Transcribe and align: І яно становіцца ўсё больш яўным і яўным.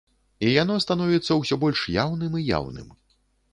І 0.45 0.53
яно 0.53 0.77
становіцца 0.85 1.37
ўсё 1.41 1.55
больш 1.65 1.85
яўным 1.99 2.41
і 2.43 2.49
яўным. 2.51 2.91